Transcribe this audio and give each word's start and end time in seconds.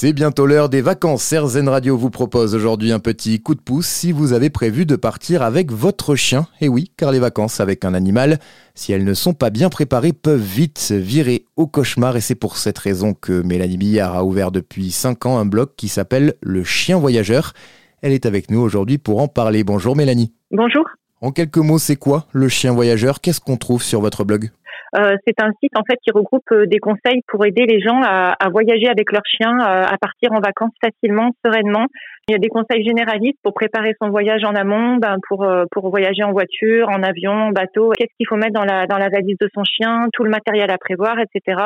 C'est 0.00 0.12
bientôt 0.12 0.46
l'heure 0.46 0.68
des 0.68 0.80
vacances. 0.80 1.34
RZN 1.34 1.68
Radio 1.68 1.96
vous 1.96 2.08
propose 2.08 2.54
aujourd'hui 2.54 2.92
un 2.92 3.00
petit 3.00 3.42
coup 3.42 3.56
de 3.56 3.60
pouce 3.60 3.88
si 3.88 4.12
vous 4.12 4.32
avez 4.32 4.48
prévu 4.48 4.86
de 4.86 4.94
partir 4.94 5.42
avec 5.42 5.72
votre 5.72 6.14
chien. 6.14 6.46
Et 6.60 6.68
oui, 6.68 6.92
car 6.96 7.10
les 7.10 7.18
vacances 7.18 7.58
avec 7.58 7.84
un 7.84 7.94
animal, 7.94 8.38
si 8.76 8.92
elles 8.92 9.02
ne 9.02 9.12
sont 9.12 9.34
pas 9.34 9.50
bien 9.50 9.70
préparées, 9.70 10.12
peuvent 10.12 10.40
vite 10.40 10.92
virer 10.92 11.46
au 11.56 11.66
cauchemar. 11.66 12.16
Et 12.16 12.20
c'est 12.20 12.36
pour 12.36 12.58
cette 12.58 12.78
raison 12.78 13.12
que 13.12 13.42
Mélanie 13.42 13.76
Billard 13.76 14.14
a 14.14 14.24
ouvert 14.24 14.52
depuis 14.52 14.92
5 14.92 15.26
ans 15.26 15.36
un 15.36 15.46
blog 15.46 15.70
qui 15.76 15.88
s'appelle 15.88 16.34
Le 16.42 16.62
Chien 16.62 17.00
Voyageur. 17.00 17.52
Elle 18.00 18.12
est 18.12 18.24
avec 18.24 18.52
nous 18.52 18.60
aujourd'hui 18.60 18.98
pour 18.98 19.20
en 19.20 19.26
parler. 19.26 19.64
Bonjour 19.64 19.96
Mélanie. 19.96 20.32
Bonjour. 20.52 20.84
En 21.22 21.32
quelques 21.32 21.58
mots, 21.58 21.80
c'est 21.80 21.96
quoi 21.96 22.28
le 22.30 22.48
chien 22.48 22.72
voyageur? 22.72 23.20
Qu'est-ce 23.20 23.40
qu'on 23.40 23.56
trouve 23.56 23.82
sur 23.82 24.00
votre 24.00 24.22
blog? 24.22 24.52
C'est 24.94 25.40
un 25.40 25.52
site 25.62 25.76
en 25.76 25.82
fait 25.88 25.98
qui 26.02 26.10
regroupe 26.10 26.50
euh, 26.52 26.66
des 26.66 26.78
conseils 26.78 27.22
pour 27.28 27.44
aider 27.44 27.66
les 27.66 27.80
gens 27.80 28.00
à, 28.02 28.34
à 28.38 28.48
voyager 28.48 28.88
avec 28.88 29.12
leur 29.12 29.22
chien, 29.26 29.52
euh, 29.60 29.84
à 29.84 29.96
partir 30.00 30.32
en 30.32 30.40
vacances 30.40 30.72
facilement, 30.82 31.30
sereinement. 31.44 31.86
Il 32.28 32.32
y 32.32 32.34
a 32.34 32.38
des 32.38 32.48
conseils 32.48 32.84
généralistes 32.84 33.38
pour 33.42 33.54
préparer 33.54 33.94
son 34.00 34.10
voyage 34.10 34.44
en 34.44 34.54
amont, 34.54 34.96
ben 34.96 35.16
pour 35.28 35.46
pour 35.70 35.88
voyager 35.88 36.22
en 36.22 36.32
voiture, 36.32 36.88
en 36.90 37.02
avion, 37.02 37.32
en 37.32 37.50
bateau. 37.52 37.92
Qu'est-ce 37.96 38.14
qu'il 38.18 38.26
faut 38.28 38.36
mettre 38.36 38.52
dans 38.52 38.66
la 38.66 38.86
dans 38.86 38.98
la 38.98 39.08
valise 39.08 39.38
de 39.40 39.48
son 39.54 39.64
chien, 39.64 40.08
tout 40.12 40.24
le 40.24 40.30
matériel 40.30 40.70
à 40.70 40.76
prévoir, 40.76 41.16
etc. 41.18 41.58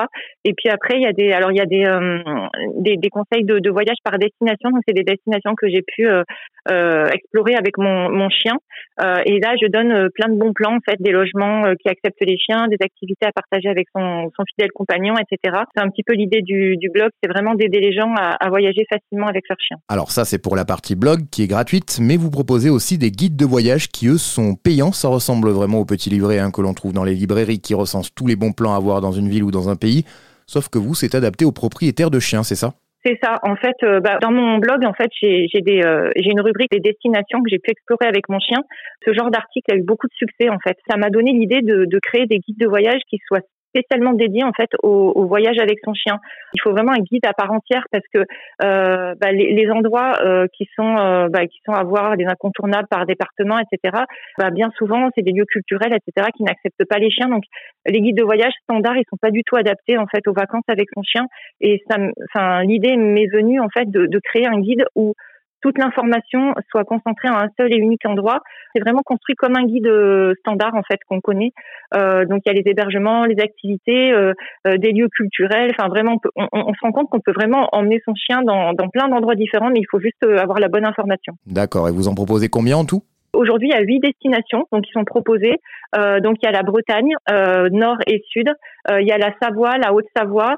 Et 0.45 0.53
puis 0.57 0.71
après 0.71 0.99
il 0.99 1.03
y 1.03 1.07
a 1.07 1.13
des 1.13 1.33
alors 1.33 1.51
il 1.51 1.59
y 1.59 1.61
a 1.61 1.67
des 1.67 1.83
des, 2.79 2.97
des, 2.97 3.09
conseils 3.09 3.43
de, 3.43 3.59
de, 3.59 3.71
voyage 3.71 3.97
par 4.05 4.19
destination. 4.19 4.71
Donc 4.71 4.83
c'est 4.87 4.95
des 4.95 5.03
destinations 5.03 5.55
que 5.57 5.69
j'ai 5.69 5.83
pu 5.83 6.07
explorer 6.69 7.57
avec 7.57 7.77
mon 7.79 8.09
mon 8.11 8.29
chien. 8.31 8.55
et 9.27 9.41
là 9.41 9.55
je 9.61 9.67
donne 9.67 10.11
plein 10.15 10.29
de 10.29 10.39
bons 10.39 10.53
plans 10.53 10.77
en 10.77 10.85
fait, 10.89 10.97
des 11.01 11.11
logements 11.11 11.75
qui 11.75 11.89
acceptent 11.89 12.25
les 12.25 12.39
chiens, 12.39 12.69
des 12.69 12.79
activités 12.81 13.12
à 13.23 13.33
partager 13.33 13.69
avec 13.69 13.87
son, 13.95 14.31
fidèle 14.49 14.71
compagnon, 14.73 15.15
etc. 15.17 15.59
C'est 15.75 15.83
un 15.83 15.89
petit 15.89 16.03
peu 16.03 16.15
l'idée 16.15 16.43
du, 16.43 16.77
blog, 16.93 17.11
c'est 17.23 17.29
vraiment 17.29 17.55
d'aider 17.55 17.81
les 17.81 17.93
gens 17.93 18.15
à, 18.17 18.49
voyager 18.49 18.85
facilement 18.89 19.29
avec 19.29 19.49
leur 19.49 19.59
chien. 19.61 19.77
Alors 19.89 20.11
ça, 20.11 20.25
c'est 20.25 20.39
pour 20.39 20.57
la 20.57 20.65
partie 20.65 20.95
blog 20.95 21.29
qui 21.31 21.43
est 21.43 21.47
gratuite, 21.47 21.99
mais 22.01 22.17
vous 22.17 22.31
proposez 22.31 22.71
aussi 22.71 22.99
des 22.99 23.11
guides 23.11 23.37
de 23.37 23.45
voyage 23.45 23.89
qui, 23.89 24.09
eux, 24.09 24.19
sont 24.19 24.55
payants. 24.55 24.93
Ça 24.93 25.09
ressemble 25.09 25.51
vraiment 25.51 25.79
au 25.79 25.85
petit 25.85 26.11
livret 26.11 26.39
hein, 26.39 26.51
que 26.51 26.61
l'on 26.61 26.75
trouve 26.75 26.93
dans 26.93 27.05
les 27.05 27.15
librairies 27.15 27.61
qui 27.61 27.75
recensent 27.75 28.15
tous 28.15 28.27
les 28.27 28.37
bons 28.37 28.53
plans 28.53 28.75
à 28.75 28.79
voir 28.79 29.01
dans 29.01 29.13
une 29.13 29.29
ville 29.29 29.45
ou 29.45 29.51
dans 29.51 29.69
un 29.69 29.77
pays. 29.77 30.05
Sauf 30.47 30.69
que 30.69 30.79
vous, 30.79 30.95
c'est 30.95 31.15
adapté 31.15 31.45
aux 31.45 31.53
propriétaires 31.53 32.11
de 32.11 32.21
chiens, 32.21 32.43
c'est 32.43 32.57
ça? 32.57 32.75
C'est 33.05 33.19
ça. 33.23 33.39
En 33.43 33.57
fait, 33.57 33.77
euh, 33.83 34.01
bah, 34.01 34.19
dans 34.21 34.31
mon 34.31 34.59
blog, 34.59 34.85
en 34.85 34.93
fait, 34.93 35.11
j'ai 35.21 35.49
euh, 35.85 36.11
j'ai 36.17 36.31
une 36.31 36.41
rubrique 36.41 36.71
des 36.71 36.81
destinations 36.81 37.43
que 37.43 37.51
j'ai 37.51 37.59
pu 37.59 37.71
explorer 37.71 38.07
avec 38.07 38.29
mon 38.29 38.39
chien. 38.39 38.59
Ce 39.05 39.13
genre 39.13 39.31
d'article 39.31 39.73
a 39.73 39.77
eu 39.77 39.83
beaucoup 39.83 40.07
de 40.07 40.15
succès. 40.15 40.49
En 40.49 40.59
fait, 40.59 40.77
ça 40.89 40.97
m'a 40.97 41.11
donné 41.11 41.33
l'idée 41.33 41.63
de 41.63 41.99
créer 41.99 42.27
des 42.27 42.39
guides 42.39 42.59
de 42.59 42.69
voyage 42.69 43.01
qui 43.09 43.19
soient 43.27 43.41
spécialement 43.73 44.13
dédié 44.13 44.45
en 44.45 44.53
fait 44.53 44.71
au, 44.83 45.13
au, 45.15 45.27
voyage 45.27 45.59
avec 45.59 45.79
son 45.85 45.95
chien. 45.95 46.21
Il 46.55 46.61
faut 46.61 46.71
vraiment 46.71 46.93
un 46.93 47.01
guide 47.01 47.25
à 47.27 47.33
part 47.33 47.51
entière 47.51 47.87
parce 47.91 48.05
que 48.13 48.19
euh, 48.63 49.15
bah, 49.21 49.33
les, 49.33 49.53
les, 49.53 49.71
endroits 49.71 50.13
euh, 50.23 50.47
qui 50.53 50.69
sont 50.77 50.97
euh, 50.99 51.29
bah, 51.29 51.47
qui 51.47 51.61
sont 51.65 51.73
à 51.73 51.83
voir 51.83 52.17
des 52.17 52.27
incontournables 52.27 52.89
par 52.89 53.07
département, 53.07 53.59
etc. 53.59 54.05
Bah, 54.39 54.51
bien 54.51 54.71
souvent 54.77 55.09
c'est 55.15 55.23
des 55.23 55.33
lieux 55.33 55.47
culturels, 55.47 55.95
etc. 55.95 56.29
qui 56.37 56.43
n'acceptent 56.43 56.85
pas 56.89 56.99
les 56.99 57.11
chiens. 57.11 57.29
Donc 57.29 57.45
les 57.87 58.01
guides 58.01 58.17
de 58.17 58.25
voyage 58.25 58.53
standards 58.65 58.97
ils 58.97 59.07
sont 59.09 59.17
pas 59.17 59.31
du 59.31 59.43
tout 59.45 59.57
adaptés 59.57 59.97
en 59.97 60.07
fait 60.07 60.27
aux 60.29 60.35
vacances 60.35 60.65
avec 60.69 60.89
son 60.95 61.03
chien. 61.03 61.27
Et 61.61 61.83
ça, 61.91 61.97
enfin 62.29 62.63
l'idée 62.63 62.97
m'est 62.97 63.29
venue 63.33 63.61
en 63.61 63.69
fait 63.69 63.91
de, 63.91 64.07
de 64.07 64.19
créer 64.19 64.47
un 64.47 64.61
guide 64.61 64.85
où 64.95 65.15
toute 65.63 65.79
l'information 65.79 66.55
soit 66.71 66.85
concentrée 66.85 67.29
en 67.29 67.37
un 67.37 67.49
seul 67.59 67.73
et 67.73 67.77
unique 67.77 68.05
endroit. 68.07 68.41
C'est 68.75 68.81
vraiment 68.81 69.03
construit 69.03 69.35
comme 69.37 69.57
un 69.57 69.65
guide 69.65 69.87
euh, 69.87 70.35
standard 70.41 70.75
en 70.75 70.83
fait 70.83 70.99
qu'on 71.09 71.21
connaît. 71.21 71.53
Euh, 71.95 72.25
donc 72.27 72.43
il 72.45 72.49
y 72.49 72.51
a 72.51 72.61
les 72.61 72.69
hébergements, 72.69 73.25
les 73.25 73.41
activités, 73.41 74.13
euh, 74.13 74.33
euh 74.67 74.77
des 74.77 74.93
lieux 74.93 75.09
culturels. 75.09 75.71
Enfin 75.79 75.89
vraiment, 75.89 76.21
on, 76.37 76.49
on, 76.53 76.65
on 76.69 76.75
se 76.75 76.81
rend 76.83 76.93
compte 76.93 77.09
qu'on 77.11 77.21
peut 77.21 77.33
vraiment 77.33 77.69
emmener 77.73 78.03
son 78.05 78.15
chien 78.15 78.43
dans, 78.43 78.73
dans 78.73 78.89
plein 78.89 79.09
d'endroits 79.09 79.35
différents, 79.35 79.71
mais 79.71 79.81
il 79.81 79.87
faut 79.91 80.01
juste 80.01 80.23
euh, 80.25 80.39
avoir 80.39 80.59
la 80.59 80.69
bonne 80.69 80.85
information. 80.85 81.35
D'accord. 81.47 81.89
Et 81.89 81.93
vous 81.93 82.09
en 82.09 82.15
proposez 82.15 82.49
combien 82.49 82.77
en 82.77 82.85
tout? 82.85 83.03
Aujourd'hui, 83.35 83.69
il 83.69 83.75
y 83.75 83.79
a 83.79 83.81
huit 83.81 84.01
destinations 84.01 84.67
donc 84.73 84.85
qui 84.85 84.93
sont 84.93 85.05
proposées. 85.05 85.59
Euh, 85.97 86.21
donc 86.21 86.37
il 86.43 86.45
y 86.45 86.49
a 86.49 86.53
la 86.53 86.63
Bretagne, 86.63 87.15
euh, 87.31 87.71
nord 87.71 87.97
et 88.07 88.23
sud. 88.29 88.49
Euh, 88.91 89.01
il 89.01 89.09
y 89.09 89.13
a 89.13 89.17
la 89.17 89.33
Savoie, 89.41 89.79
la 89.79 89.95
Haute-Savoie, 89.95 90.57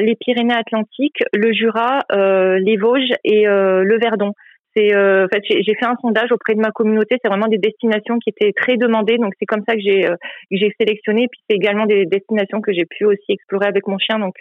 les 0.00 0.16
Pyrénées-Atlantiques, 0.16 1.22
le 1.32 1.52
Jura, 1.52 2.00
euh, 2.12 2.58
les 2.58 2.76
Vosges 2.76 3.12
et 3.24 3.46
euh, 3.46 3.82
le 3.82 3.98
Verdon. 3.98 4.32
C'est 4.76 4.94
en 4.94 5.26
fait 5.26 5.42
j'ai 5.48 5.74
fait 5.74 5.84
un 5.84 5.96
sondage 6.00 6.30
auprès 6.30 6.54
de 6.54 6.60
ma 6.60 6.70
communauté. 6.70 7.16
C'est 7.20 7.28
vraiment 7.28 7.48
des 7.48 7.58
destinations 7.58 8.20
qui 8.20 8.30
étaient 8.30 8.52
très 8.52 8.76
demandées, 8.76 9.18
donc 9.18 9.32
c'est 9.40 9.44
comme 9.44 9.64
ça 9.68 9.74
que 9.74 9.80
j'ai 9.80 10.08
j'ai 10.52 10.72
sélectionné. 10.78 11.26
Puis 11.28 11.40
c'est 11.50 11.56
également 11.56 11.86
des 11.86 12.06
destinations 12.06 12.60
que 12.60 12.72
j'ai 12.72 12.86
pu 12.86 13.04
aussi 13.04 13.24
explorer 13.30 13.66
avec 13.66 13.88
mon 13.88 13.98
chien. 13.98 14.20
Donc 14.20 14.36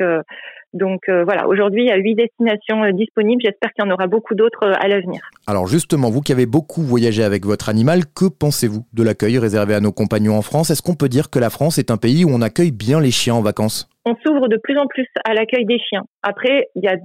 donc 0.73 1.01
voilà, 1.09 1.47
aujourd'hui 1.47 1.85
il 1.85 1.87
y 1.87 1.91
a 1.91 1.95
huit 1.95 2.13
destinations 2.13 2.91
disponibles. 2.91 3.41
J'espère 3.43 3.73
qu'il 3.73 3.83
y 3.83 3.87
en 3.87 3.91
aura 3.91 4.05
beaucoup 4.05 4.35
d'autres 4.35 4.71
à 4.79 4.87
l'avenir. 4.87 5.19
Alors 5.47 5.65
justement, 5.65 6.11
vous 6.11 6.21
qui 6.21 6.31
avez 6.31 6.45
beaucoup 6.45 6.83
voyagé 6.83 7.23
avec 7.23 7.43
votre 7.43 7.67
animal, 7.67 8.01
que 8.15 8.25
pensez-vous 8.25 8.85
de 8.93 9.01
l'accueil 9.01 9.39
réservé 9.39 9.73
à 9.73 9.79
nos 9.79 9.91
compagnons 9.91 10.35
en 10.35 10.43
France? 10.43 10.69
Est-ce 10.69 10.83
qu'on 10.83 10.93
peut 10.93 11.09
dire 11.09 11.31
que 11.31 11.39
la 11.39 11.49
France 11.49 11.79
est 11.79 11.89
un 11.89 11.97
pays 11.97 12.23
où 12.23 12.29
on 12.29 12.43
accueille 12.43 12.71
bien 12.71 13.01
les 13.01 13.09
chiens 13.09 13.33
en 13.33 13.41
vacances? 13.41 13.89
On 14.09 14.15
s'ouvre 14.25 14.47
de 14.47 14.57
plus 14.57 14.77
en 14.77 14.87
plus 14.87 15.05
à 15.23 15.33
l'accueil 15.33 15.65
des 15.65 15.79
chiens. 15.79 16.03
Après, 16.23 16.67
il 16.75 16.83
y 16.83 16.87
a 16.87 16.95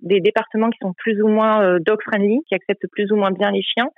des, 0.00 0.20
départements 0.20 0.70
qui 0.70 0.78
sont 0.82 0.92
plus 0.96 1.20
ou 1.22 1.28
moins 1.28 1.62
euh, 1.62 1.78
dog-friendly, 1.80 2.40
qui 2.48 2.54
acceptent 2.54 2.86
plus 2.92 3.10
ou 3.10 3.16
moins 3.16 3.30
bien 3.30 3.50
les 3.50 3.62
chiens. 3.62 3.88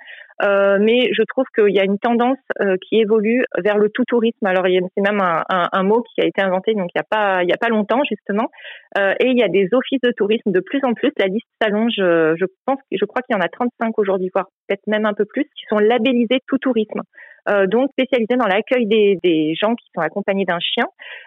Euh, 0.43 0.77
mais 0.79 1.09
je 1.13 1.21
trouve 1.23 1.45
qu'il 1.55 1.73
y 1.73 1.79
a 1.79 1.83
une 1.83 1.99
tendance 1.99 2.39
euh, 2.61 2.75
qui 2.87 2.99
évolue 2.99 3.43
vers 3.57 3.77
le 3.77 3.89
tout 3.89 4.03
tourisme. 4.05 4.45
Alors, 4.45 4.65
c'est 4.65 5.01
même 5.01 5.21
un, 5.21 5.43
un, 5.49 5.69
un, 5.71 5.83
mot 5.83 6.01
qui 6.01 6.21
a 6.21 6.25
été 6.25 6.41
inventé 6.41 6.73
donc 6.73 6.89
il 6.95 6.97
n'y 6.97 7.01
a 7.01 7.07
pas 7.09 7.39
a 7.39 7.57
pas 7.59 7.69
longtemps 7.69 8.01
justement. 8.09 8.49
Et 8.97 9.27
il 9.27 9.37
y 9.37 9.43
a 9.43 9.47
des 9.47 9.69
offices 9.73 10.01
de 10.01 10.11
tourisme 10.11 10.51
de 10.51 10.59
plus 10.59 10.79
en 10.83 10.93
plus. 10.93 11.11
La 11.17 11.27
liste 11.27 11.47
s'allonge. 11.61 11.93
Je 11.97 12.45
je 12.91 13.05
crois 13.05 13.21
qu'il 13.21 13.35
y 13.35 13.37
en 13.37 13.41
a 13.41 13.47
35 13.47 13.97
aujourd'hui, 13.99 14.29
voire 14.33 14.47
peut-être 14.67 14.85
même 14.87 15.05
un 15.05 15.13
peu 15.13 15.25
plus, 15.25 15.43
qui 15.43 15.65
sont 15.69 15.79
labellisés 15.79 16.39
tout 16.47 16.57
tourisme. 16.57 17.01
Euh, 17.49 17.67
donc 17.67 17.91
spécialisé 17.91 18.35
dans 18.37 18.47
l'accueil 18.47 18.85
des, 18.85 19.19
des, 19.21 19.53
gens 19.55 19.75
qui 19.75 19.85
sont 19.93 20.01
accompagnés 20.01 20.45
d'un 20.45 20.59
chien. 20.59 20.85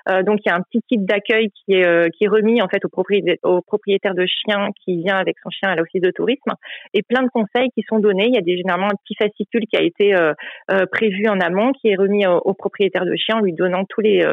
Euh, 0.09 0.22
donc 0.22 0.38
il 0.44 0.49
y 0.49 0.53
a 0.53 0.56
un 0.56 0.62
petit 0.62 0.81
kit 0.88 0.99
d'accueil 0.99 1.50
qui 1.50 1.75
est 1.75 1.87
euh, 1.87 2.09
qui 2.09 2.25
est 2.25 2.28
remis 2.28 2.62
en 2.62 2.69
fait 2.69 2.82
au 2.84 3.60
propriétaire, 3.60 4.15
de 4.15 4.27
chien 4.27 4.71
qui 4.82 5.03
vient 5.03 5.16
avec 5.16 5.37
son 5.43 5.50
chien 5.50 5.69
à 5.69 5.77
l'office 5.77 6.00
de 6.00 6.10
tourisme 6.10 6.53
et 6.94 7.03
plein 7.03 7.22
de 7.22 7.28
conseils 7.28 7.69
qui 7.75 7.82
sont 7.88 7.99
donnés. 7.99 8.28
Il 8.28 8.34
y 8.34 8.38
a 8.38 8.41
des, 8.41 8.56
généralement 8.56 8.87
un 8.87 8.97
petit 9.04 9.15
fascicule 9.15 9.66
qui 9.71 9.77
a 9.77 9.82
été 9.82 10.15
euh, 10.15 10.32
prévu 10.91 11.28
en 11.28 11.38
amont 11.41 11.72
qui 11.72 11.88
est 11.88 11.97
remis 11.97 12.27
au, 12.27 12.38
au 12.38 12.54
propriétaire 12.54 13.04
de 13.04 13.15
chien 13.16 13.37
en 13.37 13.41
lui 13.41 13.53
donnant 13.53 13.84
tous 13.84 14.00
les 14.00 14.25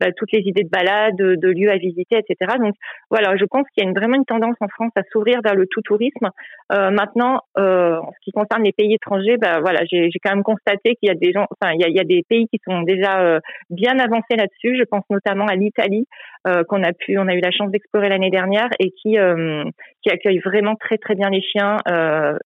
bah, 0.00 0.08
toutes 0.16 0.32
les 0.32 0.40
idées 0.40 0.62
de 0.62 0.68
balade, 0.68 1.16
de, 1.16 1.48
lieux 1.48 1.70
à 1.70 1.76
visiter, 1.76 2.18
etc. 2.18 2.56
Donc 2.58 2.74
voilà, 3.10 3.36
je 3.36 3.44
pense 3.44 3.66
qu'il 3.74 3.84
y 3.84 3.88
a 3.88 3.92
vraiment 3.92 4.16
une 4.16 4.24
tendance 4.24 4.56
en 4.60 4.68
France 4.68 4.92
à 4.96 5.02
s'ouvrir 5.12 5.40
vers 5.42 5.54
le 5.54 5.66
tout 5.66 5.82
tourisme. 5.82 6.30
maintenant, 6.70 7.40
en 7.56 8.10
ce 8.12 8.24
qui 8.24 8.32
concerne 8.32 8.62
les 8.62 8.72
pays 8.72 8.94
étrangers, 8.94 9.36
bah 9.38 9.60
voilà, 9.60 9.80
j'ai 9.90 10.10
quand 10.22 10.34
même 10.34 10.44
constaté 10.44 10.94
qu'il 10.96 11.08
y 11.08 11.10
a 11.10 11.14
des 11.14 11.27
gens, 11.32 11.46
enfin, 11.50 11.72
il 11.74 11.80
y 11.80 11.84
a, 11.84 11.88
il 11.88 11.96
y 11.96 12.00
a 12.00 12.04
des 12.04 12.22
pays 12.28 12.46
qui 12.48 12.60
sont 12.66 12.82
déjà 12.82 13.20
euh, 13.20 13.40
bien 13.70 13.98
avancés 13.98 14.36
là-dessus. 14.36 14.76
Je 14.78 14.84
pense 14.84 15.04
notamment 15.10 15.46
à 15.46 15.54
l'Italie, 15.54 16.06
euh, 16.46 16.64
qu'on 16.64 16.82
a 16.82 16.92
pu, 16.92 17.18
on 17.18 17.28
a 17.28 17.34
eu 17.34 17.40
la 17.40 17.50
chance 17.50 17.70
d'explorer 17.70 18.08
l'année 18.08 18.30
dernière 18.30 18.68
et 18.78 18.90
qui 18.90 19.18
euh, 19.18 19.64
qui 20.02 20.10
accueille 20.10 20.38
vraiment 20.38 20.74
très 20.76 20.98
très 20.98 21.14
bien 21.14 21.30
les 21.30 21.42
chiens, 21.42 21.76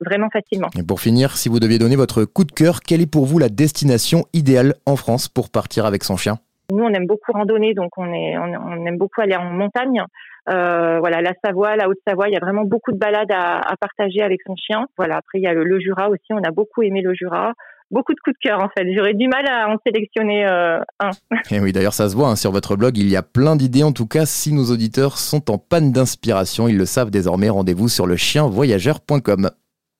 vraiment 0.00 0.31
facilement. 0.31 0.69
Et 0.78 0.87
pour 0.87 1.00
finir, 1.00 1.37
si 1.37 1.48
vous 1.48 1.60
deviez 1.60 1.78
donner 1.78 1.97
votre 1.97 2.25
coup 2.25 2.44
de 2.44 2.53
cœur, 2.53 2.81
quelle 2.81 3.03
est 3.03 3.10
pour 3.10 3.26
vous 3.26 3.38
la 3.38 3.48
destination 3.48 4.25
idéale 4.32 4.75
en 4.87 4.97
France 4.97 5.28
pour 5.28 5.50
partir 5.50 5.84
avec 5.84 6.04
son 6.04 6.16
chien? 6.16 6.38
Nous, 6.72 6.82
on 6.82 6.88
aime 6.94 7.06
beaucoup 7.06 7.32
randonner, 7.32 7.75
donc 7.75 7.91
on 7.98 8.10
est, 8.15 8.38
on, 8.38 8.87
aime 8.87 8.97
beaucoup 8.97 9.21
aller 9.21 9.37
en 9.37 9.44
montagne. 9.44 10.03
Euh, 10.48 10.98
voilà, 11.00 11.21
la 11.21 11.32
Savoie, 11.44 11.76
la 11.76 11.87
Haute-Savoie, 11.87 12.28
il 12.28 12.32
y 12.32 12.37
a 12.37 12.41
vraiment 12.41 12.65
beaucoup 12.65 12.92
de 12.92 12.97
balades 12.97 13.31
à, 13.31 13.59
à, 13.59 13.76
partager 13.76 14.22
avec 14.22 14.41
son 14.47 14.56
chien. 14.56 14.87
Voilà, 14.97 15.16
après 15.16 15.38
il 15.38 15.42
y 15.42 15.47
a 15.47 15.53
le, 15.53 15.65
le, 15.65 15.78
Jura 15.81 16.09
aussi, 16.09 16.32
on 16.32 16.42
a 16.42 16.50
beaucoup 16.50 16.82
aimé 16.82 17.03
le 17.03 17.12
Jura 17.15 17.53
beaucoup 17.92 18.14
de 18.14 18.20
coups 18.25 18.36
de 18.42 18.48
cœur 18.48 18.60
en 18.60 18.69
fait. 18.76 18.86
J'aurais 18.94 19.14
du 19.14 19.28
mal 19.28 19.47
à 19.47 19.69
en 19.69 19.76
sélectionner 19.86 20.44
euh, 20.47 20.78
un. 20.98 21.10
Et 21.50 21.60
oui, 21.60 21.72
d'ailleurs 21.72 21.94
ça 21.94 22.08
se 22.08 22.16
voit 22.16 22.28
hein, 22.28 22.36
sur 22.36 22.50
votre 22.50 22.76
blog, 22.76 22.97
il 22.97 23.08
y 23.08 23.16
a 23.16 23.22
plein 23.22 23.54
d'idées. 23.54 23.84
En 23.84 23.92
tout 23.92 24.06
cas, 24.06 24.26
si 24.26 24.53
nos 24.53 24.70
auditeurs 24.70 25.19
sont 25.19 25.50
en 25.50 25.58
panne 25.58 25.92
d'inspiration, 25.92 26.66
ils 26.69 26.76
le 26.76 26.86
savent 26.86 27.10
désormais. 27.10 27.50
Rendez-vous 27.50 27.88
sur 27.88 28.06
le 28.06 28.16
chienvoyageur.com. 28.16 29.50